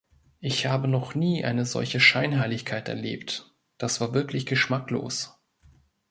Ich 0.39 0.65
habe 0.65 0.87
noch 0.87 1.13
nie 1.13 1.45
eine 1.45 1.63
solche 1.63 1.99
Scheinheiligkeit 1.99 2.87
erlebt, 2.87 3.51
das 3.77 4.01
war 4.01 4.15
wirklich 4.15 4.47
geschmacklos. 4.47 5.37